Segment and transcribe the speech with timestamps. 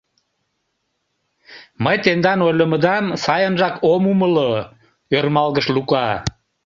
[1.83, 4.51] —Мый тендан ойлымыдам сайынжак ом умыло,—
[5.17, 6.07] ӧрмалгыш Лука.